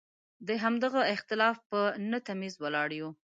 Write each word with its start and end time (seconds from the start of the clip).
د 0.47 0.49
همدغه 0.63 1.01
اختلاف 1.13 1.57
په 1.69 1.79
نه 2.09 2.17
تمیز 2.27 2.53
ولاړ 2.59 2.89
یو. 2.99 3.09